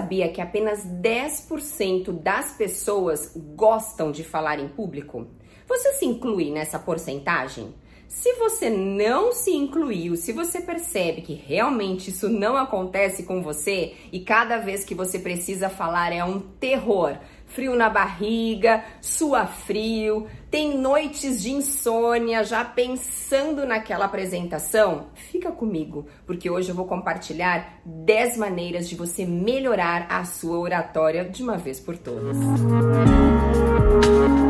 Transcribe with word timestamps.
sabia 0.00 0.30
que 0.30 0.40
apenas 0.40 0.82
10% 0.86 2.10
das 2.10 2.52
pessoas 2.52 3.32
gostam 3.54 4.10
de 4.10 4.24
falar 4.24 4.58
em 4.58 4.66
público? 4.66 5.26
Você 5.68 5.92
se 5.92 6.06
inclui 6.06 6.50
nessa 6.50 6.78
porcentagem? 6.78 7.74
Se 8.08 8.32
você 8.36 8.70
não 8.70 9.30
se 9.30 9.50
incluiu, 9.50 10.16
se 10.16 10.32
você 10.32 10.62
percebe 10.62 11.20
que 11.20 11.34
realmente 11.34 12.08
isso 12.08 12.30
não 12.30 12.56
acontece 12.56 13.24
com 13.24 13.42
você 13.42 13.94
e 14.10 14.20
cada 14.20 14.56
vez 14.56 14.84
que 14.84 14.94
você 14.94 15.18
precisa 15.18 15.68
falar 15.68 16.12
é 16.14 16.24
um 16.24 16.40
terror, 16.40 17.18
frio 17.50 17.76
na 17.76 17.90
barriga, 17.90 18.82
sua 19.00 19.46
frio, 19.46 20.26
tem 20.50 20.76
noites 20.76 21.42
de 21.42 21.52
insônia 21.52 22.42
já 22.42 22.64
pensando 22.64 23.66
naquela 23.66 24.06
apresentação? 24.06 25.08
Fica 25.14 25.52
comigo, 25.52 26.06
porque 26.26 26.50
hoje 26.50 26.70
eu 26.70 26.74
vou 26.74 26.86
compartilhar 26.86 27.80
10 27.84 28.36
maneiras 28.36 28.88
de 28.88 28.96
você 28.96 29.24
melhorar 29.24 30.06
a 30.08 30.24
sua 30.24 30.58
oratória 30.58 31.24
de 31.24 31.42
uma 31.42 31.56
vez 31.56 31.78
por 31.78 31.96
todas. 31.96 32.36
Música 32.36 34.49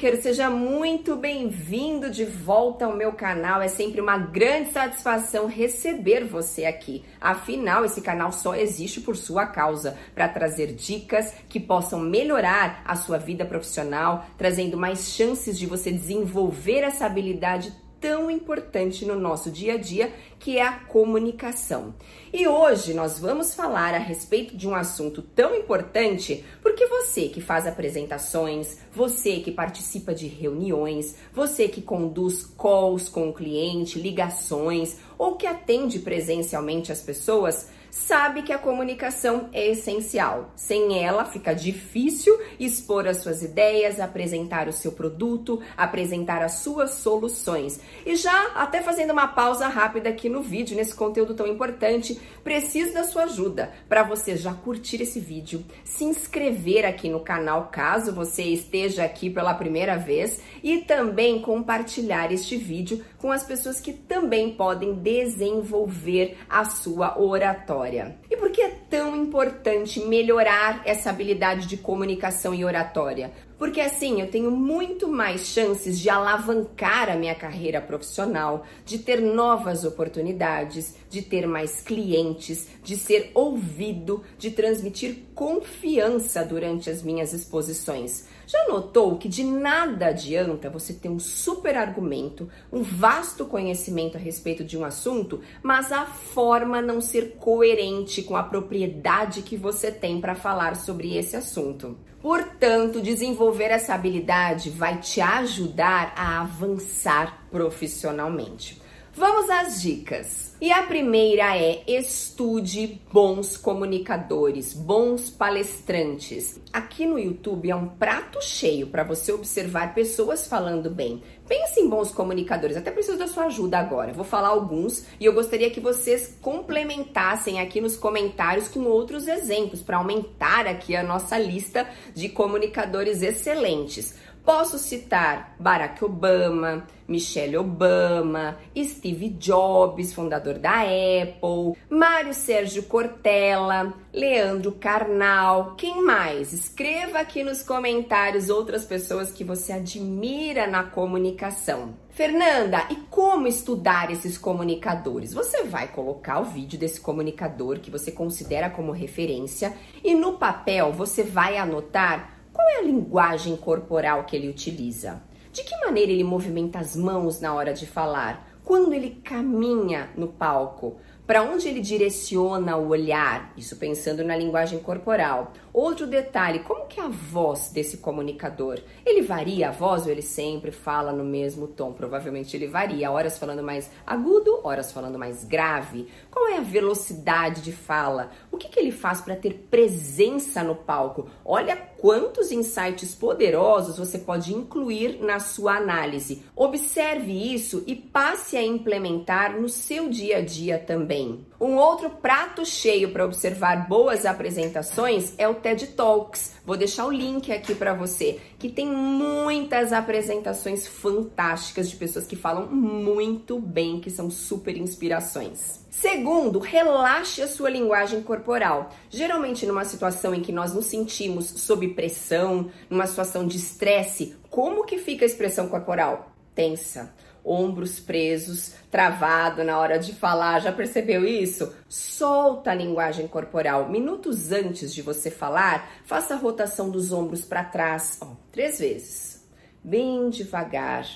Speaker, 0.00 0.22
seja 0.22 0.48
muito 0.48 1.14
bem-vindo 1.14 2.08
de 2.08 2.24
volta 2.24 2.86
ao 2.86 2.96
meu 2.96 3.12
canal. 3.12 3.60
É 3.60 3.68
sempre 3.68 4.00
uma 4.00 4.16
grande 4.16 4.72
satisfação 4.72 5.46
receber 5.46 6.24
você 6.24 6.64
aqui. 6.64 7.04
Afinal, 7.20 7.84
esse 7.84 8.00
canal 8.00 8.32
só 8.32 8.54
existe 8.54 9.02
por 9.02 9.14
sua 9.14 9.44
causa, 9.44 9.98
para 10.14 10.26
trazer 10.26 10.68
dicas 10.68 11.34
que 11.50 11.60
possam 11.60 12.00
melhorar 12.00 12.82
a 12.86 12.96
sua 12.96 13.18
vida 13.18 13.44
profissional, 13.44 14.24
trazendo 14.38 14.74
mais 14.74 15.10
chances 15.10 15.58
de 15.58 15.66
você 15.66 15.92
desenvolver 15.92 16.80
essa 16.80 17.04
habilidade 17.04 17.70
tão 18.00 18.30
importante 18.30 19.04
no 19.04 19.18
nosso 19.18 19.50
dia 19.50 19.74
a 19.74 19.76
dia, 19.76 20.12
que 20.38 20.56
é 20.56 20.62
a 20.62 20.72
comunicação. 20.72 21.94
E 22.32 22.48
hoje 22.48 22.94
nós 22.94 23.18
vamos 23.18 23.54
falar 23.54 23.94
a 23.94 23.98
respeito 23.98 24.56
de 24.56 24.66
um 24.66 24.74
assunto 24.74 25.20
tão 25.20 25.54
importante, 25.54 26.44
porque 26.62 26.86
você 26.86 27.28
que 27.28 27.40
faz 27.40 27.66
apresentações, 27.66 28.78
você 28.92 29.40
que 29.40 29.50
participa 29.52 30.14
de 30.14 30.26
reuniões, 30.26 31.16
você 31.32 31.68
que 31.68 31.82
conduz 31.82 32.46
calls 32.58 33.08
com 33.08 33.28
o 33.28 33.34
cliente, 33.34 33.98
ligações 33.98 34.96
ou 35.20 35.36
que 35.36 35.46
atende 35.46 35.98
presencialmente 35.98 36.90
as 36.90 37.02
pessoas, 37.02 37.68
sabe 37.90 38.42
que 38.42 38.52
a 38.52 38.58
comunicação 38.58 39.48
é 39.52 39.68
essencial. 39.68 40.52
Sem 40.54 41.02
ela, 41.02 41.24
fica 41.24 41.52
difícil 41.52 42.38
expor 42.58 43.06
as 43.06 43.18
suas 43.18 43.42
ideias, 43.42 44.00
apresentar 44.00 44.68
o 44.68 44.72
seu 44.72 44.92
produto, 44.92 45.60
apresentar 45.76 46.42
as 46.42 46.60
suas 46.60 46.94
soluções. 46.94 47.80
E 48.06 48.14
já 48.16 48.52
até 48.54 48.80
fazendo 48.80 49.12
uma 49.12 49.28
pausa 49.28 49.66
rápida 49.68 50.08
aqui 50.08 50.28
no 50.28 50.42
vídeo, 50.42 50.76
nesse 50.76 50.94
conteúdo 50.94 51.34
tão 51.34 51.46
importante, 51.46 52.18
preciso 52.44 52.94
da 52.94 53.04
sua 53.04 53.24
ajuda 53.24 53.72
para 53.88 54.02
você 54.02 54.36
já 54.36 54.54
curtir 54.54 55.02
esse 55.02 55.20
vídeo, 55.20 55.64
se 55.84 56.04
inscrever 56.04 56.86
aqui 56.86 57.08
no 57.08 57.20
canal 57.20 57.68
caso 57.70 58.14
você 58.14 58.44
esteja 58.44 59.04
aqui 59.04 59.28
pela 59.28 59.54
primeira 59.54 59.96
vez 59.96 60.40
e 60.62 60.78
também 60.78 61.42
compartilhar 61.42 62.32
este 62.32 62.56
vídeo 62.56 63.04
com 63.18 63.30
as 63.30 63.42
pessoas 63.42 63.80
que 63.80 63.92
também 63.92 64.54
podem 64.54 64.94
desenvolver 65.10 66.38
a 66.48 66.64
sua 66.64 67.18
oratória. 67.20 68.16
E 68.30 68.36
por 68.36 68.50
que 68.50 68.62
é 68.62 68.68
tão 68.88 69.16
importante 69.16 70.00
melhorar 70.00 70.82
essa 70.84 71.10
habilidade 71.10 71.66
de 71.66 71.76
comunicação 71.76 72.54
e 72.54 72.64
oratória? 72.64 73.32
Porque 73.60 73.82
assim 73.82 74.22
eu 74.22 74.30
tenho 74.30 74.50
muito 74.50 75.06
mais 75.06 75.48
chances 75.48 76.00
de 76.00 76.08
alavancar 76.08 77.10
a 77.10 77.14
minha 77.14 77.34
carreira 77.34 77.78
profissional, 77.78 78.64
de 78.86 78.98
ter 78.98 79.20
novas 79.20 79.84
oportunidades, 79.84 80.96
de 81.10 81.20
ter 81.20 81.46
mais 81.46 81.82
clientes, 81.82 82.68
de 82.82 82.96
ser 82.96 83.30
ouvido, 83.34 84.24
de 84.38 84.50
transmitir 84.50 85.24
confiança 85.34 86.42
durante 86.42 86.88
as 86.88 87.02
minhas 87.02 87.34
exposições. 87.34 88.26
Já 88.46 88.66
notou 88.66 89.18
que 89.18 89.28
de 89.28 89.44
nada 89.44 90.06
adianta 90.06 90.70
você 90.70 90.94
ter 90.94 91.10
um 91.10 91.18
super 91.18 91.76
argumento, 91.76 92.48
um 92.72 92.82
vasto 92.82 93.44
conhecimento 93.44 94.16
a 94.16 94.20
respeito 94.20 94.64
de 94.64 94.78
um 94.78 94.86
assunto, 94.86 95.42
mas 95.62 95.92
a 95.92 96.06
forma 96.06 96.80
não 96.80 96.98
ser 97.02 97.36
coerente 97.36 98.22
com 98.22 98.36
a 98.36 98.42
propriedade 98.42 99.42
que 99.42 99.54
você 99.58 99.92
tem 99.92 100.18
para 100.18 100.34
falar 100.34 100.76
sobre 100.76 101.14
esse 101.14 101.36
assunto? 101.36 101.98
Portanto, 102.20 103.00
desenvolver 103.00 103.70
essa 103.70 103.94
habilidade 103.94 104.68
vai 104.70 104.98
te 104.98 105.20
ajudar 105.20 106.12
a 106.14 106.42
avançar 106.42 107.46
profissionalmente. 107.50 108.80
Vamos 109.12 109.50
às 109.50 109.82
dicas. 109.82 110.54
E 110.60 110.70
a 110.70 110.82
primeira 110.82 111.56
é 111.56 111.82
estude 111.88 113.00
bons 113.12 113.56
comunicadores, 113.56 114.72
bons 114.72 115.30
palestrantes. 115.30 116.60
Aqui 116.72 117.06
no 117.06 117.18
YouTube 117.18 117.70
é 117.70 117.74
um 117.74 117.88
prato 117.88 118.40
cheio 118.40 118.86
para 118.86 119.02
você 119.02 119.32
observar 119.32 119.94
pessoas 119.94 120.46
falando 120.46 120.90
bem. 120.90 121.22
Pense 121.50 121.80
em 121.80 121.88
bons 121.88 122.12
comunicadores, 122.12 122.76
até 122.76 122.92
preciso 122.92 123.18
da 123.18 123.26
sua 123.26 123.46
ajuda 123.46 123.76
agora. 123.76 124.12
Vou 124.12 124.24
falar 124.24 124.50
alguns 124.50 125.04
e 125.18 125.24
eu 125.24 125.32
gostaria 125.32 125.68
que 125.68 125.80
vocês 125.80 126.38
complementassem 126.40 127.58
aqui 127.58 127.80
nos 127.80 127.96
comentários 127.96 128.68
com 128.68 128.84
outros 128.84 129.26
exemplos 129.26 129.82
para 129.82 129.96
aumentar 129.96 130.68
aqui 130.68 130.94
a 130.94 131.02
nossa 131.02 131.36
lista 131.36 131.88
de 132.14 132.28
comunicadores 132.28 133.20
excelentes. 133.20 134.14
Posso 134.44 134.78
citar 134.78 135.54
Barack 135.58 136.04
Obama, 136.04 136.86
Michelle 137.06 137.56
Obama, 137.56 138.56
Steve 138.76 139.28
Jobs, 139.30 140.14
fundador 140.14 140.58
da 140.58 140.80
Apple, 140.80 141.76
Mário 141.90 142.32
Sérgio 142.32 142.84
Cortella, 142.84 143.92
Leandro 144.12 144.72
Carnal, 144.72 145.74
quem 145.76 146.02
mais? 146.02 146.52
Escreva 146.52 147.18
aqui 147.18 147.42
nos 147.42 147.62
comentários 147.62 148.48
outras 148.48 148.84
pessoas 148.84 149.30
que 149.30 149.44
você 149.44 149.72
admira 149.72 150.66
na 150.66 150.84
comunicação. 150.84 151.94
Fernanda, 152.10 152.86
e 152.90 152.96
como 153.10 153.46
estudar 153.46 154.10
esses 154.10 154.36
comunicadores? 154.38 155.32
Você 155.32 155.64
vai 155.64 155.88
colocar 155.88 156.40
o 156.40 156.44
vídeo 156.44 156.78
desse 156.78 157.00
comunicador 157.00 157.78
que 157.78 157.90
você 157.90 158.10
considera 158.10 158.70
como 158.70 158.92
referência 158.92 159.74
e 160.02 160.14
no 160.14 160.34
papel 160.34 160.92
você 160.92 161.22
vai 161.22 161.56
anotar 161.56 162.39
qual 162.52 162.68
é 162.68 162.78
a 162.78 162.82
linguagem 162.82 163.56
corporal 163.56 164.24
que 164.24 164.36
ele 164.36 164.48
utiliza? 164.48 165.22
De 165.52 165.62
que 165.62 165.76
maneira 165.84 166.12
ele 166.12 166.24
movimenta 166.24 166.78
as 166.78 166.94
mãos 166.94 167.40
na 167.40 167.54
hora 167.54 167.72
de 167.72 167.86
falar? 167.86 168.48
Quando 168.64 168.92
ele 168.92 169.20
caminha 169.24 170.10
no 170.16 170.28
palco? 170.28 170.98
Para 171.26 171.42
onde 171.42 171.68
ele 171.68 171.80
direciona 171.80 172.76
o 172.76 172.88
olhar? 172.88 173.52
Isso 173.56 173.76
pensando 173.76 174.24
na 174.24 174.36
linguagem 174.36 174.80
corporal. 174.80 175.52
Outro 175.72 176.06
detalhe, 176.06 176.60
como 176.60 176.86
que 176.86 176.98
é 176.98 177.04
a 177.04 177.08
voz 177.08 177.70
desse 177.70 177.98
comunicador? 177.98 178.80
Ele 179.06 179.22
varia 179.22 179.68
a 179.68 179.72
voz 179.72 180.04
ou 180.04 180.10
ele 180.10 180.22
sempre 180.22 180.72
fala 180.72 181.12
no 181.12 181.24
mesmo 181.24 181.68
tom? 181.68 181.92
Provavelmente 181.92 182.56
ele 182.56 182.66
varia, 182.66 183.10
horas 183.10 183.38
falando 183.38 183.62
mais 183.62 183.90
agudo, 184.04 184.60
horas 184.64 184.90
falando 184.90 185.18
mais 185.18 185.44
grave. 185.44 186.08
Qual 186.30 186.48
é 186.48 186.56
a 186.56 186.62
velocidade 186.62 187.62
de 187.62 187.72
fala? 187.72 188.30
O 188.50 188.56
que, 188.56 188.68
que 188.68 188.80
ele 188.80 188.90
faz 188.90 189.20
para 189.20 189.36
ter 189.36 189.68
presença 189.70 190.64
no 190.64 190.74
palco? 190.74 191.28
Olha 191.44 191.76
quantos 191.76 192.50
insights 192.50 193.14
poderosos 193.14 193.98
você 193.98 194.18
pode 194.18 194.52
incluir 194.52 195.20
na 195.20 195.38
sua 195.38 195.76
análise. 195.76 196.42
Observe 196.56 197.32
isso 197.32 197.84
e 197.86 197.94
passe 197.94 198.56
a 198.56 198.62
implementar 198.62 199.60
no 199.60 199.68
seu 199.68 200.08
dia 200.08 200.38
a 200.38 200.42
dia 200.42 200.78
também. 200.78 201.46
Um 201.60 201.76
outro 201.76 202.08
prato 202.08 202.64
cheio 202.64 203.12
para 203.12 203.22
observar 203.22 203.86
boas 203.86 204.24
apresentações 204.24 205.34
é 205.36 205.46
o 205.46 205.56
TED 205.56 205.88
Talks. 205.88 206.54
Vou 206.64 206.74
deixar 206.74 207.04
o 207.04 207.12
link 207.12 207.52
aqui 207.52 207.74
para 207.74 207.92
você, 207.92 208.40
que 208.58 208.70
tem 208.70 208.86
muitas 208.86 209.92
apresentações 209.92 210.86
fantásticas 210.86 211.90
de 211.90 211.96
pessoas 211.96 212.26
que 212.26 212.34
falam 212.34 212.66
muito 212.68 213.58
bem, 213.58 214.00
que 214.00 214.08
são 214.08 214.30
super 214.30 214.74
inspirações. 214.74 215.84
Segundo, 215.90 216.60
relaxe 216.60 217.42
a 217.42 217.46
sua 217.46 217.68
linguagem 217.68 218.22
corporal. 218.22 218.88
Geralmente, 219.10 219.66
numa 219.66 219.84
situação 219.84 220.34
em 220.34 220.40
que 220.40 220.52
nós 220.52 220.72
nos 220.72 220.86
sentimos 220.86 221.44
sob 221.44 221.86
pressão, 221.88 222.70
numa 222.88 223.06
situação 223.06 223.46
de 223.46 223.58
estresse, 223.58 224.34
como 224.48 224.86
que 224.86 224.96
fica 224.96 225.26
a 225.26 225.28
expressão 225.28 225.68
corporal? 225.68 226.32
Tensa 226.54 227.12
ombros 227.44 228.00
presos, 228.00 228.74
travado 228.90 229.64
na 229.64 229.78
hora 229.78 229.98
de 229.98 230.14
falar. 230.14 230.60
Já 230.60 230.72
percebeu 230.72 231.26
isso? 231.26 231.74
Solta 231.88 232.70
a 232.70 232.74
linguagem 232.74 233.26
corporal. 233.26 233.88
Minutos 233.88 234.52
antes 234.52 234.92
de 234.92 235.02
você 235.02 235.30
falar, 235.30 235.90
faça 236.04 236.34
a 236.34 236.38
rotação 236.38 236.90
dos 236.90 237.12
ombros 237.12 237.44
para 237.44 237.64
trás, 237.64 238.18
ó, 238.20 238.34
três 238.52 238.78
vezes. 238.78 239.48
Bem 239.82 240.28
devagar. 240.28 241.06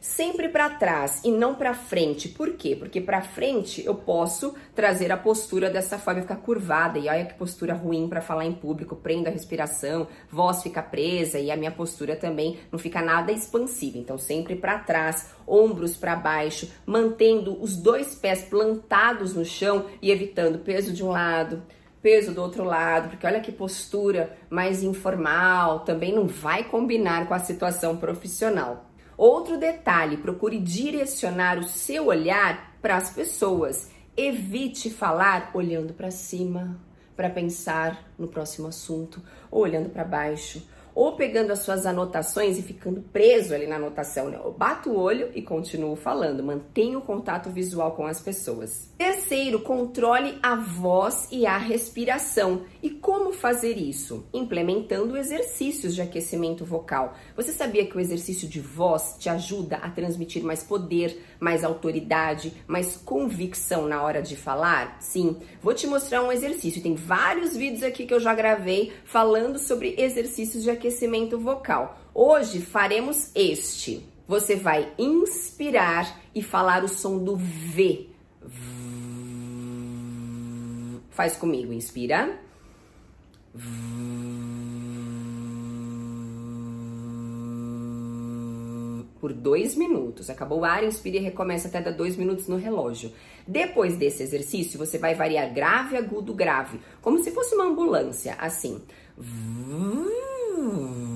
Sempre 0.00 0.48
para 0.48 0.70
trás 0.70 1.20
e 1.24 1.30
não 1.30 1.54
para 1.54 1.74
frente. 1.74 2.28
Por 2.28 2.52
quê? 2.52 2.76
Porque 2.76 3.00
para 3.00 3.20
frente 3.20 3.84
eu 3.84 3.94
posso 3.94 4.54
trazer 4.74 5.10
a 5.12 5.16
postura 5.16 5.70
dessa 5.70 5.98
forma, 5.98 6.22
ficar 6.22 6.36
curvada 6.36 6.98
e 6.98 7.08
olha 7.08 7.24
que 7.24 7.34
postura 7.34 7.74
ruim 7.74 8.08
para 8.08 8.20
falar 8.20 8.44
em 8.44 8.52
público, 8.52 8.96
prendo 8.96 9.28
a 9.28 9.30
respiração, 9.30 10.06
voz 10.30 10.62
fica 10.62 10.82
presa 10.82 11.38
e 11.38 11.50
a 11.50 11.56
minha 11.56 11.70
postura 11.70 12.16
também 12.16 12.58
não 12.70 12.78
fica 12.78 13.02
nada 13.02 13.32
expansiva. 13.32 13.98
Então 13.98 14.18
sempre 14.18 14.56
para 14.56 14.78
trás, 14.78 15.30
ombros 15.46 15.96
para 15.96 16.16
baixo, 16.16 16.70
mantendo 16.86 17.60
os 17.62 17.76
dois 17.76 18.14
pés 18.14 18.42
plantados 18.42 19.34
no 19.34 19.44
chão 19.44 19.86
e 20.00 20.10
evitando 20.10 20.58
peso 20.58 20.92
de 20.92 21.04
um 21.04 21.10
lado, 21.10 21.62
peso 22.02 22.32
do 22.32 22.40
outro 22.40 22.64
lado, 22.64 23.10
porque 23.10 23.26
olha 23.26 23.40
que 23.40 23.52
postura 23.52 24.36
mais 24.48 24.82
informal, 24.82 25.80
também 25.80 26.14
não 26.14 26.26
vai 26.26 26.64
combinar 26.64 27.26
com 27.26 27.34
a 27.34 27.38
situação 27.38 27.96
profissional. 27.96 28.87
Outro 29.18 29.58
detalhe: 29.58 30.16
procure 30.16 30.60
direcionar 30.60 31.58
o 31.58 31.64
seu 31.64 32.06
olhar 32.06 32.78
para 32.80 32.96
as 32.96 33.10
pessoas. 33.10 33.90
Evite 34.16 34.90
falar 34.90 35.50
olhando 35.54 35.92
para 35.92 36.12
cima, 36.12 36.78
para 37.16 37.28
pensar 37.28 38.08
no 38.16 38.28
próximo 38.28 38.68
assunto, 38.68 39.20
ou 39.50 39.62
olhando 39.62 39.90
para 39.90 40.04
baixo, 40.04 40.62
ou 40.98 41.12
pegando 41.12 41.52
as 41.52 41.60
suas 41.60 41.86
anotações 41.86 42.58
e 42.58 42.62
ficando 42.62 43.00
preso 43.00 43.54
ali 43.54 43.68
na 43.68 43.76
anotação. 43.76 44.30
Né? 44.30 44.40
Eu 44.42 44.50
bato 44.50 44.90
o 44.90 44.98
olho 44.98 45.30
e 45.32 45.40
continuo 45.40 45.94
falando, 45.94 46.42
mantenha 46.42 46.98
o 46.98 47.02
contato 47.02 47.50
visual 47.50 47.92
com 47.92 48.04
as 48.04 48.20
pessoas. 48.20 48.92
Terceiro, 48.98 49.60
controle 49.60 50.36
a 50.42 50.56
voz 50.56 51.28
e 51.30 51.46
a 51.46 51.56
respiração. 51.56 52.62
E 52.82 52.90
como 52.90 53.30
fazer 53.30 53.78
isso? 53.78 54.26
Implementando 54.34 55.16
exercícios 55.16 55.94
de 55.94 56.02
aquecimento 56.02 56.64
vocal. 56.64 57.14
Você 57.36 57.52
sabia 57.52 57.86
que 57.86 57.96
o 57.96 58.00
exercício 58.00 58.48
de 58.48 58.58
voz 58.58 59.14
te 59.20 59.28
ajuda 59.28 59.76
a 59.76 59.88
transmitir 59.88 60.42
mais 60.42 60.64
poder, 60.64 61.16
mais 61.38 61.62
autoridade, 61.62 62.52
mais 62.66 62.96
convicção 62.96 63.86
na 63.86 64.02
hora 64.02 64.20
de 64.20 64.34
falar? 64.34 64.96
Sim, 65.00 65.36
vou 65.62 65.74
te 65.74 65.86
mostrar 65.86 66.24
um 66.24 66.32
exercício. 66.32 66.82
Tem 66.82 66.96
vários 66.96 67.56
vídeos 67.56 67.84
aqui 67.84 68.04
que 68.04 68.12
eu 68.12 68.18
já 68.18 68.34
gravei 68.34 68.92
falando 69.04 69.60
sobre 69.60 69.94
exercícios 69.96 70.64
de 70.64 70.70
aquecimento 70.70 70.87
aquecimento 70.88 71.38
vocal. 71.38 71.98
Hoje 72.14 72.60
faremos 72.60 73.30
este. 73.34 74.04
Você 74.26 74.56
vai 74.56 74.92
inspirar 74.98 76.20
e 76.34 76.42
falar 76.42 76.82
o 76.82 76.88
som 76.88 77.18
do 77.18 77.36
V. 77.36 78.08
Faz 81.10 81.36
comigo, 81.36 81.72
inspira. 81.72 82.38
Por 89.20 89.32
dois 89.32 89.74
minutos. 89.76 90.30
Acabou 90.30 90.60
o 90.60 90.64
ar, 90.64 90.84
inspira 90.84 91.16
e 91.16 91.20
recomeça 91.20 91.68
até 91.68 91.80
dar 91.80 91.92
dois 91.92 92.16
minutos 92.16 92.48
no 92.48 92.56
relógio. 92.56 93.12
Depois 93.46 93.96
desse 93.96 94.22
exercício, 94.22 94.78
você 94.78 94.98
vai 94.98 95.14
variar 95.14 95.52
grave, 95.52 95.96
agudo, 95.96 96.34
grave, 96.34 96.78
como 97.00 97.18
se 97.18 97.30
fosse 97.30 97.54
uma 97.54 97.64
ambulância, 97.64 98.36
assim. 98.38 98.80
Ooh. 100.68 101.07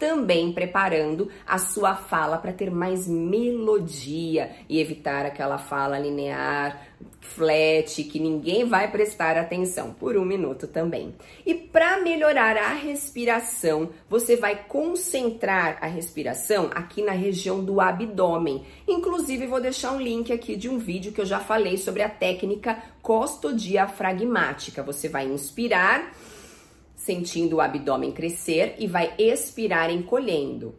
Também 0.00 0.50
preparando 0.50 1.28
a 1.46 1.58
sua 1.58 1.94
fala 1.94 2.38
para 2.38 2.54
ter 2.54 2.70
mais 2.70 3.06
melodia 3.06 4.50
e 4.66 4.80
evitar 4.80 5.26
aquela 5.26 5.58
fala 5.58 5.98
linear, 5.98 6.86
flat, 7.20 8.02
que 8.04 8.18
ninguém 8.18 8.64
vai 8.64 8.90
prestar 8.90 9.36
atenção 9.36 9.92
por 9.92 10.16
um 10.16 10.24
minuto 10.24 10.66
também. 10.66 11.14
E 11.44 11.54
para 11.54 12.00
melhorar 12.00 12.56
a 12.56 12.72
respiração, 12.72 13.90
você 14.08 14.36
vai 14.36 14.64
concentrar 14.66 15.76
a 15.82 15.86
respiração 15.86 16.70
aqui 16.74 17.02
na 17.02 17.12
região 17.12 17.62
do 17.62 17.78
abdômen. 17.78 18.64
Inclusive, 18.88 19.46
vou 19.46 19.60
deixar 19.60 19.92
um 19.92 20.00
link 20.00 20.32
aqui 20.32 20.56
de 20.56 20.70
um 20.70 20.78
vídeo 20.78 21.12
que 21.12 21.20
eu 21.20 21.26
já 21.26 21.40
falei 21.40 21.76
sobre 21.76 22.02
a 22.02 22.08
técnica 22.08 22.82
costodiafragmática. 23.02 24.82
Você 24.82 25.10
vai 25.10 25.26
inspirar, 25.26 26.10
sentindo 27.00 27.56
o 27.56 27.60
abdômen 27.60 28.12
crescer 28.12 28.74
e 28.78 28.86
vai 28.86 29.14
expirar 29.18 29.90
encolhendo. 29.90 30.74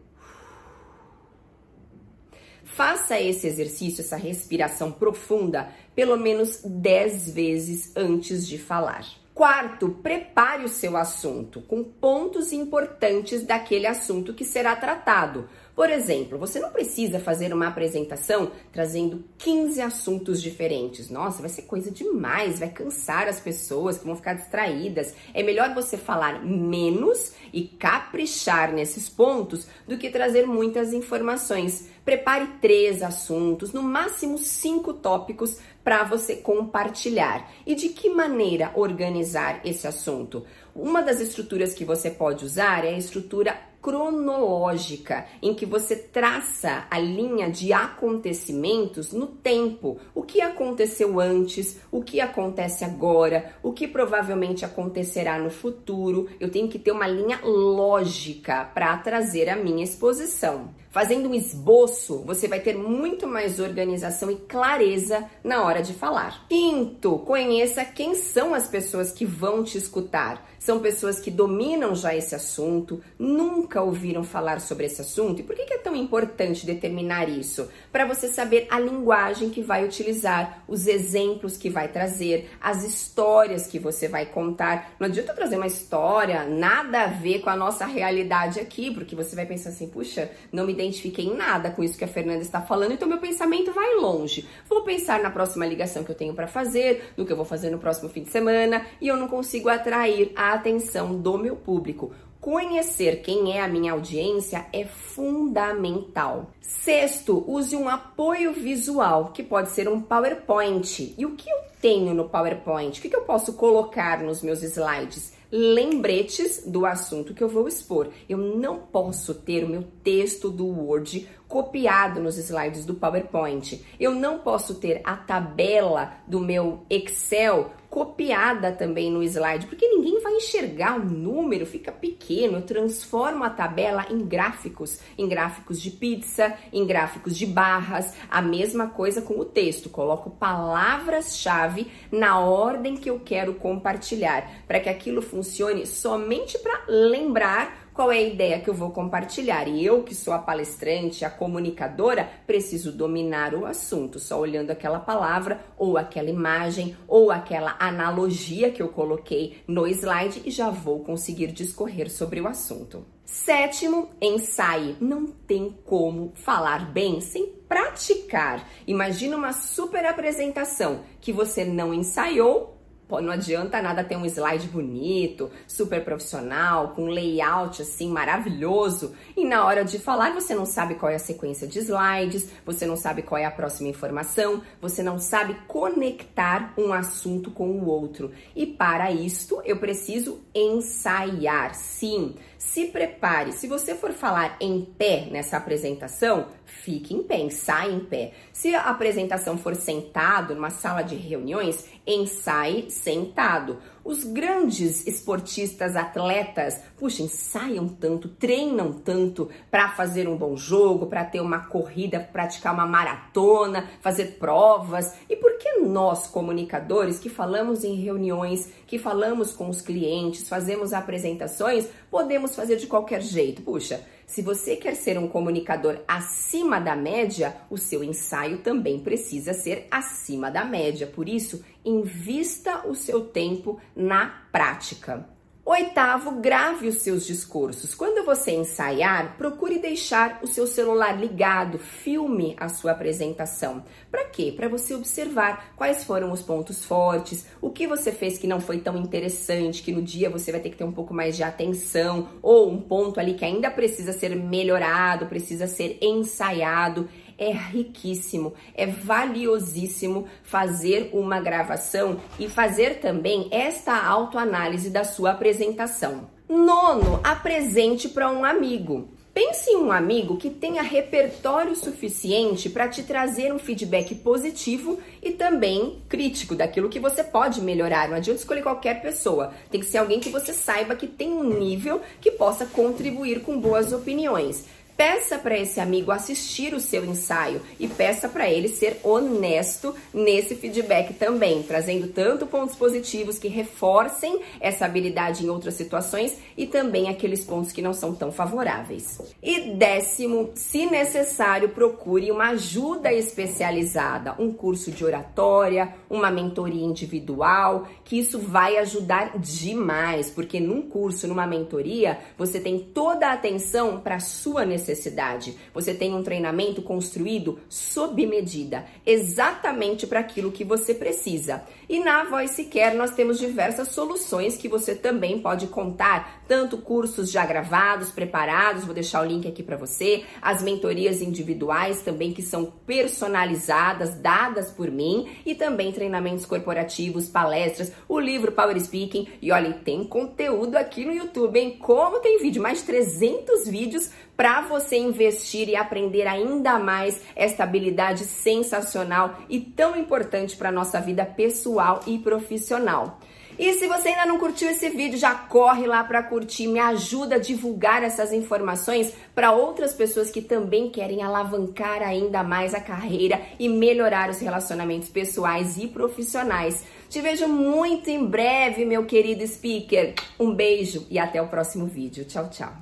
Faça 2.63 3.19
esse 3.19 3.47
exercício, 3.47 4.01
essa 4.01 4.15
respiração 4.15 4.91
profunda, 4.91 5.69
pelo 5.94 6.15
menos 6.15 6.62
10 6.63 7.31
vezes 7.31 7.91
antes 7.97 8.47
de 8.47 8.57
falar. 8.57 9.06
Quarto, 9.33 9.89
prepare 9.89 10.63
o 10.63 10.69
seu 10.69 10.95
assunto 10.95 11.62
com 11.62 11.83
pontos 11.83 12.51
importantes 12.51 13.44
daquele 13.44 13.88
assunto 13.88 14.33
que 14.33 14.45
será 14.45 14.75
tratado. 14.75 15.50
Por 15.75 15.89
exemplo, 15.89 16.38
você 16.38 16.59
não 16.59 16.69
precisa 16.69 17.19
fazer 17.19 17.53
uma 17.53 17.68
apresentação 17.68 18.51
trazendo 18.71 19.23
15 19.38 19.81
assuntos 19.81 20.41
diferentes. 20.41 21.09
Nossa, 21.09 21.41
vai 21.41 21.50
ser 21.50 21.63
coisa 21.63 21.89
demais, 21.89 22.59
vai 22.59 22.69
cansar 22.69 23.27
as 23.27 23.39
pessoas 23.39 23.97
que 23.97 24.06
vão 24.06 24.15
ficar 24.15 24.33
distraídas. 24.33 25.13
É 25.33 25.41
melhor 25.41 25.73
você 25.73 25.97
falar 25.97 26.45
menos 26.45 27.33
e 27.53 27.63
caprichar 27.63 28.73
nesses 28.73 29.09
pontos 29.09 29.68
do 29.88 29.97
que 29.97 30.09
trazer 30.09 30.45
muitas 30.45 30.94
informações. 30.94 31.89
Prepare 32.03 32.47
três 32.59 33.03
assuntos, 33.03 33.73
no 33.73 33.83
máximo 33.83 34.38
cinco 34.38 34.94
tópicos 34.94 35.57
para 35.83 36.03
você 36.03 36.35
compartilhar. 36.35 37.50
E 37.65 37.75
de 37.75 37.89
que 37.89 38.09
maneira 38.09 38.71
organizar 38.75 39.62
esse 39.63 39.88
assunto? 39.88 40.45
Uma 40.75 41.01
das 41.01 41.19
estruturas 41.19 41.73
que 41.73 41.85
você 41.85 42.09
pode 42.09 42.45
usar 42.45 42.85
é 42.85 42.89
a 42.89 42.97
estrutura 42.97 43.70
cronológica, 43.81 45.25
em 45.42 45.54
que 45.54 45.66
você 45.66 45.95
traça 45.95 46.86
a 46.89 47.00
linha 47.00 47.50
de 47.50 47.74
acontecimentos 47.74 49.12
no 49.12 49.28
tempo. 49.28 49.98
O 50.13 50.22
que 50.22 50.42
aconteceu 50.42 51.19
antes, 51.19 51.80
o 51.92 52.04
que 52.04 52.22
acontece 52.22 52.86
agora, 52.86 53.54
o 53.63 53.74
que 53.74 53.88
provavelmente 53.88 54.63
acontecerá 54.63 55.39
no 55.39 55.50
futuro. 55.50 56.30
Eu 56.39 56.50
tenho 56.50 56.68
que 56.68 56.80
ter 56.80 56.92
uma 56.92 57.07
linha 57.07 57.39
lógica 57.44 58.66
para 58.66 58.95
trazer 58.98 59.50
a 59.50 59.56
minha 59.56 59.83
exposição. 59.83 60.69
Fazendo 60.92 61.30
um 61.30 61.33
esboço, 61.33 62.22
você 62.25 62.50
vai 62.50 62.60
ter 62.60 62.78
muito 62.78 63.25
mais 63.25 63.62
organização 63.62 64.30
e 64.30 64.36
clareza 64.36 65.25
na 65.42 65.63
hora 65.63 65.81
de 65.81 65.94
falar. 65.94 66.45
Quinto, 66.50 67.19
conheça 67.19 67.86
quem 67.86 68.13
são 68.13 68.54
as 68.54 68.68
pessoas 68.68 69.10
que 69.10 69.25
vão 69.25 69.63
te 69.63 69.78
escutar. 69.78 70.50
São 70.62 70.78
pessoas 70.78 71.19
que 71.19 71.31
dominam 71.31 71.96
já 71.96 72.16
esse 72.16 72.36
assunto, 72.36 73.02
nunca 73.18 73.81
ouviram 73.81 74.24
falar 74.24 74.62
sobre 74.62 74.86
esse 74.86 75.02
assunto. 75.02 75.40
E 75.40 75.44
por 75.44 75.56
que 75.56 75.74
é 75.74 75.80
tão 75.80 75.96
importante 75.96 76.68
determinar 76.68 77.28
isso? 77.28 77.68
Para 77.92 78.06
você 78.06 78.28
saber 78.28 78.68
a 78.69 78.80
linguagem 78.80 79.50
que 79.50 79.63
vai 79.63 79.84
utilizar, 79.84 80.63
os 80.68 80.86
exemplos 80.86 81.58
que 81.58 81.68
vai 81.68 81.88
trazer, 81.88 82.52
as 82.62 82.84
histórias 82.84 83.66
que 83.66 83.80
você 83.80 84.08
vai 84.08 84.28
contar. 84.28 84.94
Não 85.00 85.08
adianta 85.08 85.34
trazer 85.34 85.56
uma 85.56 85.66
história 85.66 86.44
nada 86.44 87.06
a 87.06 87.07
ver 87.07 87.40
com 87.40 87.50
a 87.50 87.56
nossa 87.56 87.88
realidade 87.88 88.60
aqui, 88.60 88.94
porque 88.94 89.16
você 89.16 89.36
vai 89.36 89.48
pensar 89.48 89.69
assim, 89.69 89.90
puxa, 89.90 90.30
não 90.52 90.68
me 90.68 90.74
identifiquei 90.74 91.25
em 91.25 91.36
nada 91.36 91.72
com 91.72 91.84
isso 91.84 91.98
que 91.98 92.06
a 92.06 92.07
Fernanda 92.07 92.44
está 92.44 92.62
falando, 92.62 92.92
então 92.92 93.07
meu 93.07 93.18
pensamento 93.18 93.74
vai 93.74 93.95
longe. 93.95 94.47
Vou 94.69 94.83
pensar 94.83 95.24
na 95.24 95.31
próxima 95.31 95.66
ligação 95.66 96.04
que 96.04 96.12
eu 96.12 96.16
tenho 96.16 96.35
para 96.35 96.45
fazer, 96.45 97.14
no 97.18 97.26
que 97.26 97.33
eu 97.33 97.35
vou 97.35 97.45
fazer 97.45 97.71
no 97.71 97.80
próximo 97.80 98.09
fim 98.09 98.21
de 98.21 98.30
semana, 98.30 98.85
e 99.02 99.07
eu 99.07 99.18
não 99.18 99.28
consigo 99.28 99.68
atrair 99.68 100.31
a 100.35 100.51
atenção 100.54 101.18
do 101.18 101.38
meu 101.38 101.56
público. 101.56 102.12
Conhecer 102.40 103.22
quem 103.22 103.56
é 103.56 103.62
a 103.62 103.68
minha 103.68 103.92
audiência 103.92 104.66
é 104.74 104.84
fundamental. 104.86 106.52
Sexto, 106.60 107.44
use 107.48 107.76
um 107.76 107.88
apoio 107.88 108.52
visual, 108.52 109.31
que 109.31 109.44
pode 109.44 109.70
ser 109.70 109.88
um 109.88 110.02
PowerPoint. 110.02 111.14
E 111.18 111.26
o 111.26 111.36
que 111.36 111.50
eu 111.50 111.58
tenho 111.80 112.14
no 112.14 112.28
PowerPoint? 112.28 112.98
O 112.98 113.02
que 113.02 113.16
eu 113.16 113.22
posso 113.22 113.54
colocar 113.54 114.24
nos 114.24 114.42
meus 114.42 114.64
slides? 114.64 115.40
lembretes 115.52 116.64
do 116.66 116.86
assunto 116.86 117.34
que 117.34 117.44
eu 117.44 117.50
vou 117.50 117.68
expor. 117.68 118.10
Eu 118.30 118.38
não 118.38 118.80
posso 118.80 119.34
ter 119.34 119.64
o 119.64 119.70
meu 119.70 119.84
texto 120.04 120.50
do 120.50 120.66
Word 120.66 121.28
copiado 121.48 122.22
nos 122.22 122.38
slides 122.38 122.86
do 122.86 122.96
PowerPoint. 122.96 123.86
Eu 124.00 124.16
não 124.16 124.40
posso 124.40 124.76
ter 124.76 125.02
a 125.04 125.18
tabela 125.18 126.14
do 126.26 126.40
meu 126.40 126.86
Excel 126.90 127.72
copiada 127.92 128.71
também 128.71 129.12
no 129.12 129.21
slide, 129.21 129.68
porque 129.68 129.86
ninguém 129.86 130.21
vai 130.21 130.36
enxergar 130.36 130.98
o 130.98 131.04
número, 131.04 131.66
fica 131.66 131.92
pequeno. 131.92 132.60
Eu 132.60 132.62
transformo 132.62 133.44
a 133.44 133.50
tabela 133.50 134.06
em 134.10 134.26
gráficos, 134.26 135.00
em 135.18 135.28
gráficos 135.28 135.81
de 135.81 135.92
pizza, 135.92 136.56
em 136.71 136.88
gráficos 136.88 137.38
de 137.38 137.45
barras, 137.45 138.16
a 138.30 138.42
mesma 138.42 138.88
coisa 138.88 139.21
com 139.21 139.38
o 139.38 139.44
texto. 139.44 139.90
Coloco 139.90 140.30
palavras-chave 140.30 141.92
na 142.10 142.40
ordem 142.40 142.95
que 142.95 143.10
eu 143.10 143.19
quero 143.19 143.56
compartilhar, 143.56 144.64
para 144.66 144.80
que 144.80 144.88
aquilo 144.88 145.21
funcione 145.21 145.86
somente 145.86 146.57
para 146.60 146.86
lembrar 146.88 147.81
qual 147.94 148.12
é 148.12 148.18
a 148.18 148.21
ideia 148.21 148.60
que 148.60 148.69
eu 148.69 148.74
vou 148.74 148.92
compartilhar. 148.92 149.68
E 149.68 149.86
eu, 149.86 150.04
que 150.04 150.16
sou 150.16 150.33
a 150.33 150.40
palestrante, 150.40 151.26
a 151.26 151.30
comunicadora, 151.30 152.30
preciso 152.45 152.92
dominar 152.92 153.54
o 153.54 153.66
assunto, 153.66 154.19
só 154.19 154.40
olhando 154.40 154.71
aquela 154.71 155.00
palavra, 155.00 155.64
ou 155.78 155.98
aquela 155.98 156.30
imagem, 156.30 156.95
ou 157.07 157.31
aquela 157.31 157.76
analogia 157.80 158.71
que 158.71 158.81
eu 158.81 158.90
coloquei 158.90 159.57
no 159.68 159.88
slide 159.88 160.42
e 160.45 160.52
já 160.52 160.69
vou 160.69 161.00
conseguir 161.00 161.48
discorrer 161.48 162.10
sobre 162.10 162.40
o 162.42 162.48
assunto. 162.48 163.06
Sétimo, 163.31 164.10
ensaie. 164.21 164.98
Não 165.00 165.26
tem 165.26 165.74
como 165.86 166.33
falar 166.36 166.92
bem 166.92 167.21
sem 167.21 167.48
praticar. 167.48 168.68
Imagina 168.86 169.38
uma 169.38 169.54
super 169.54 170.06
apresentação 170.06 171.04
que 171.21 171.31
você 171.31 171.64
não 171.64 171.94
ensaiou 171.94 172.70
não 173.19 173.31
adianta 173.31 173.81
nada 173.81 174.03
ter 174.03 174.15
um 174.15 174.25
slide 174.25 174.68
bonito, 174.68 175.49
super 175.68 176.03
profissional, 176.03 176.89
com 176.89 177.07
layout 177.07 177.81
assim 177.81 178.09
maravilhoso, 178.09 179.13
e 179.35 179.44
na 179.44 179.65
hora 179.65 179.83
de 179.83 179.97
falar 179.97 180.33
você 180.33 180.53
não 180.53 180.65
sabe 180.65 180.95
qual 180.95 181.11
é 181.11 181.15
a 181.15 181.19
sequência 181.19 181.68
de 181.68 181.80
slides, 181.80 182.49
você 182.65 182.85
não 182.85 182.95
sabe 182.95 183.23
qual 183.23 183.41
é 183.41 183.45
a 183.45 183.51
próxima 183.51 183.89
informação, 183.89 184.61
você 184.80 185.01
não 185.01 185.18
sabe 185.18 185.56
conectar 185.68 186.73
um 186.77 186.94
assunto 186.94 187.49
com 187.51 187.71
o 187.71 187.87
outro. 187.87 188.31
E 188.56 188.65
para 188.65 189.11
isto 189.11 189.61
eu 189.65 189.77
preciso 189.77 190.39
ensaiar. 190.53 191.73
Sim, 191.73 192.35
se 192.61 192.85
prepare. 192.85 193.51
Se 193.53 193.68
você 193.68 193.95
for 193.95 194.11
falar 194.11 194.56
em 194.61 194.85
pé 194.85 195.27
nessa 195.31 195.57
apresentação, 195.57 196.47
fique 196.63 197.11
em 197.11 197.23
pé, 197.23 197.39
ensaie 197.39 197.91
em 197.91 197.99
pé. 197.99 198.33
Se 198.53 198.75
a 198.75 198.83
apresentação 198.83 199.57
for 199.57 199.75
sentado 199.75 200.53
numa 200.53 200.69
sala 200.69 201.01
de 201.01 201.15
reuniões, 201.15 201.89
ensaie 202.06 202.89
sentado. 202.91 203.80
Os 204.04 204.24
grandes 204.24 205.06
esportistas, 205.06 205.96
atletas, 205.96 206.81
puxa, 206.98 207.22
ensaiam 207.22 207.88
tanto, 207.88 208.28
treinam 208.28 208.94
tanto 208.94 209.50
para 209.70 209.90
fazer 209.90 210.28
um 210.28 210.36
bom 210.36 210.58
jogo, 210.58 211.06
para 211.06 211.24
ter 211.24 211.40
uma 211.40 211.60
corrida, 211.68 212.20
praticar 212.20 212.74
uma 212.74 212.88
maratona, 212.88 213.90
fazer 214.02 214.38
provas. 214.40 215.14
E 215.30 215.36
por 215.36 215.58
que 215.60 215.81
nós, 215.81 216.28
comunicadores, 216.28 217.20
que 217.20 217.30
falamos 217.30 217.84
em 217.84 217.94
reuniões, 217.96 218.72
que 218.88 218.98
falamos 218.98 219.52
com 219.52 219.70
os 219.70 219.81
clientes, 219.81 220.50
fazemos 220.50 220.94
apresentações, 220.94 221.88
podemos 222.10 222.56
fazer 222.56 222.78
de 222.78 222.88
qualquer 222.88 223.22
jeito? 223.22 223.62
Puxa, 223.62 224.04
se 224.31 224.42
você 224.42 224.78
quer 224.78 224.95
ser 224.95 225.19
um 225.19 225.28
comunicador 225.28 226.00
acima 226.07 226.80
da 226.80 226.95
média, 226.95 227.54
o 227.69 227.78
seu 227.78 228.02
ensaio 228.02 228.59
também 228.59 228.97
precisa 228.97 229.54
ser 229.54 229.88
acima 229.92 230.50
da 230.50 230.64
média. 230.64 231.06
Por 231.06 231.28
isso, 231.28 231.66
invista 231.83 232.88
o 232.88 232.95
seu 232.95 233.26
tempo 233.26 233.78
na 233.94 234.28
prática. 234.50 235.28
Oitavo, 235.71 236.31
grave 236.31 236.90
os 236.90 236.95
seus 236.95 237.25
discursos. 237.25 237.95
Quando 237.95 238.25
você 238.25 238.51
ensaiar, 238.51 239.37
procure 239.37 239.80
deixar 239.80 240.42
o 240.44 240.47
seu 240.47 240.68
celular 240.68 241.18
ligado, 241.18 241.80
filme 241.80 242.57
a 242.59 242.68
sua 242.68 242.92
apresentação. 242.92 243.81
Para 244.11 244.25
quê? 244.25 244.54
Para 244.54 244.68
você 244.68 244.94
observar 244.94 245.71
quais 245.78 246.04
foram 246.04 246.30
os 246.33 246.42
pontos 246.42 246.83
fortes, 246.83 247.45
o 247.61 247.69
que 247.69 247.87
você 247.87 248.11
fez 248.11 248.37
que 248.37 248.47
não 248.47 248.59
foi 248.59 248.80
tão 248.80 248.97
interessante, 248.97 249.81
que 249.81 249.94
no 249.94 250.01
dia 250.01 250.30
você 250.30 250.51
vai 250.51 250.59
ter 250.59 250.71
que 250.71 250.75
ter 250.75 250.83
um 250.83 250.92
pouco 250.92 251.13
mais 251.13 251.37
de 251.37 251.44
atenção, 251.44 252.28
ou 252.42 252.69
um 252.69 252.81
ponto 252.81 253.18
ali 253.18 253.35
que 253.35 253.45
ainda 253.45 253.71
precisa 253.71 254.11
ser 254.11 254.35
melhorado, 254.35 255.28
precisa 255.28 255.68
ser 255.68 255.97
ensaiado 256.01 257.07
é 257.42 257.52
riquíssimo, 257.52 258.54
é 258.76 258.86
valiosíssimo 258.86 260.28
fazer 260.44 261.10
uma 261.12 261.42
gravação 261.42 262.21
e 262.40 262.48
fazer 262.48 263.00
também 263.00 263.48
esta 263.50 264.00
autoanálise 264.06 264.92
da 264.92 265.04
sua 265.04 265.31
apresentação. 265.31 266.30
Nono, 266.48 267.19
apresente 267.24 268.07
para 268.10 268.30
um 268.30 268.45
amigo. 268.45 269.10
Pense 269.33 269.71
em 269.71 269.78
um 269.78 269.94
amigo 269.94 270.36
que 270.36 270.50
tenha 270.50 270.83
repertório 270.83 271.74
suficiente 271.74 272.69
para 272.69 272.90
te 272.90 273.02
trazer 273.02 273.54
um 273.54 273.57
feedback 273.57 274.14
positivo 274.16 275.00
e 275.24 275.31
também 275.31 276.02
crítico 276.10 276.54
daquilo 276.54 276.90
que 276.90 277.00
você 277.00 277.24
pode 277.24 277.62
melhorar. 277.62 278.10
Não 278.10 278.18
adianta 278.18 278.42
escolher 278.42 278.62
qualquer 278.62 279.02
pessoa. 279.02 279.54
Tem 279.71 279.80
que 279.80 279.86
ser 279.86 280.00
alguém 280.00 280.19
que 280.19 280.30
você 280.30 280.52
saiba 280.52 280.98
que 280.98 281.07
tem 281.07 281.31
um 281.31 281.57
nível 281.57 282.02
que 282.19 282.31
possa 282.31 282.66
contribuir 282.66 283.42
com 283.42 283.57
boas 283.57 283.94
opiniões. 283.94 284.66
Peça 285.02 285.40
para 285.40 285.58
esse 285.58 285.80
amigo 285.80 286.12
assistir 286.12 286.76
o 286.76 286.80
seu 286.80 287.04
ensaio 287.04 287.60
e 287.80 287.88
peça 287.88 288.30
para 288.30 288.48
ele 288.48 288.68
ser 288.68 289.00
honesto 289.04 289.96
nesse 290.14 290.54
feedback 290.54 291.16
também, 291.16 291.64
trazendo 291.64 292.10
tanto 292.10 292.46
pontos 292.46 292.76
positivos 292.76 293.40
que 293.40 293.48
reforcem 293.48 294.40
essa 294.60 294.86
habilidade 294.86 295.44
em 295.44 295.50
outras 295.50 295.74
situações 295.74 296.38
e 296.56 296.68
também 296.68 297.10
aqueles 297.10 297.44
pontos 297.44 297.72
que 297.72 297.81
não 297.81 297.96
são 297.96 298.14
tão 298.14 298.31
favoráveis. 298.31 299.20
E 299.42 299.72
décimo, 299.72 300.52
se 300.54 300.86
necessário, 300.86 301.70
procure 301.70 302.30
uma 302.30 302.50
ajuda 302.50 303.12
especializada, 303.12 304.36
um 304.38 304.54
curso 304.54 304.92
de 304.92 305.04
oratória, 305.04 305.96
uma 306.12 306.30
mentoria 306.30 306.86
individual, 306.86 307.88
que 308.06 308.20
isso 308.20 308.38
vai 308.38 308.78
ajudar 308.78 309.40
demais, 309.40 310.30
porque 310.30 310.60
num 310.60 310.84
curso, 310.84 311.28
numa 311.28 311.48
mentoria, 311.48 312.20
você 312.38 312.60
tem 312.60 312.78
toda 312.78 313.30
a 313.30 313.34
atenção 313.34 314.00
para 314.00 314.20
sua 314.20 314.64
necessidade 314.64 314.91
necessidade. 314.92 315.57
Você 315.74 315.94
tem 315.94 316.14
um 316.14 316.24
treinamento 316.24 316.81
construído 316.81 317.60
sob 317.69 318.26
medida, 318.26 318.86
exatamente 319.06 320.06
para 320.06 320.19
aquilo 320.19 320.52
que 320.52 320.64
você 320.64 320.94
precisa. 320.94 321.64
E 321.90 322.00
na 322.00 322.24
Voice 322.26 322.66
Care 322.66 322.95
nós 322.95 323.12
temos 323.12 323.40
diversas 323.40 323.90
soluções 323.90 324.57
que 324.57 324.68
você 324.68 324.94
também 324.95 325.40
pode 325.40 325.68
contar, 325.68 326.44
tanto 326.48 326.78
cursos 326.78 327.31
já 327.31 327.45
gravados, 327.45 328.12
preparados, 328.12 328.86
vou 328.86 328.94
deixar 328.94 329.21
o 329.21 329.26
link 329.26 329.48
aqui 329.48 329.64
para 329.64 329.78
você, 329.78 330.24
as 330.42 330.62
mentorias 330.62 331.21
individuais 331.21 332.02
também 332.02 332.33
que 332.33 332.42
são 332.42 332.66
personalizadas, 332.86 334.16
dadas 334.16 334.71
por 334.71 334.92
mim, 334.92 335.30
e 335.45 335.56
também 335.56 335.92
treinamentos 335.92 336.45
corporativos, 336.45 337.30
palestras, 337.30 337.92
o 338.07 338.19
livro 338.19 338.52
Power 338.52 338.80
Speaking. 338.80 339.28
E 339.42 339.52
olha, 339.52 339.74
tem 339.74 340.04
conteúdo 340.04 340.76
aqui 340.76 341.06
no 341.06 341.14
YouTube, 341.14 341.60
hein? 341.60 341.78
Como 341.80 342.19
tem 342.19 342.40
vídeo, 342.40 342.62
mais 342.62 342.80
de 342.80 342.86
300 342.86 343.68
vídeos 343.68 344.10
para 344.42 344.62
você 344.62 344.98
investir 344.98 345.69
e 345.69 345.76
aprender 345.76 346.26
ainda 346.26 346.80
mais 346.80 347.21
esta 347.36 347.62
habilidade 347.62 348.26
sensacional 348.26 349.38
e 349.48 349.60
tão 349.60 349.95
importante 349.95 350.57
para 350.57 350.71
nossa 350.71 351.00
vida 351.00 351.24
pessoal 351.24 352.00
e 352.07 352.18
profissional. 352.18 353.19
E 353.60 353.74
se 353.74 353.86
você 353.86 354.10
ainda 354.10 354.26
não 354.26 354.40
curtiu 354.40 354.68
esse 354.68 354.90
vídeo, 354.90 355.19
já 355.19 355.36
corre 355.36 355.86
lá 355.86 356.04
para 356.04 356.24
curtir, 356.24 356.66
me 356.66 356.80
ajuda 356.80 357.36
a 357.36 357.38
divulgar 357.38 358.02
essas 358.02 358.33
informações 358.33 359.14
para 359.36 359.52
outras 359.52 359.94
pessoas 359.94 360.31
que 360.31 360.42
também 360.42 360.90
querem 360.90 361.21
alavancar 361.21 362.02
ainda 362.02 362.42
mais 362.42 362.74
a 362.74 362.80
carreira 362.80 363.40
e 363.60 363.69
melhorar 363.69 364.31
os 364.31 364.40
relacionamentos 364.40 365.10
pessoais 365.10 365.78
e 365.78 365.86
profissionais. 365.86 366.83
Te 367.07 367.21
vejo 367.21 367.48
muito 367.48 368.10
em 368.10 368.26
breve, 368.26 368.86
meu 368.86 369.06
querido 369.06 369.45
speaker. 369.45 370.16
Um 370.40 370.52
beijo 370.52 371.06
e 371.12 371.19
até 371.19 371.40
o 371.40 371.48
próximo 371.48 371.86
vídeo. 371.86 372.26
Tchau, 372.26 372.50
tchau. 372.50 372.74